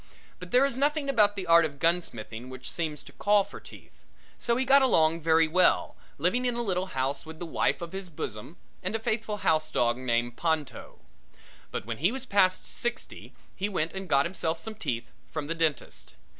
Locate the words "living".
6.17-6.43